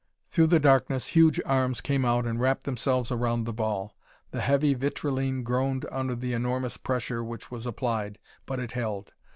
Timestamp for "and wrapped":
2.25-2.63